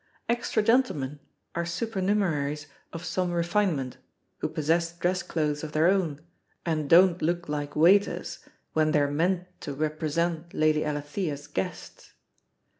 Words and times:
"Extra 0.27 0.63
gentlemen" 0.63 1.19
are 1.53 1.63
super 1.63 2.01
numeraries 2.01 2.65
of 2.91 3.05
some 3.05 3.31
refinement, 3.31 3.97
who 4.39 4.47
possess 4.49 4.97
dress 4.97 5.21
clothes 5.21 5.63
of 5.63 5.73
their 5.73 5.87
own 5.87 6.19
and 6.65 6.89
don*t 6.89 7.23
look 7.23 7.47
like 7.47 7.75
waiters 7.75 8.39
when 8.73 8.93
they 8.93 8.99
are 8.99 9.11
meant 9.11 9.45
to 9.61 9.75
represent 9.75 10.55
Lady 10.55 10.81
Alethea^s 10.81 11.53
guests. 11.53 12.13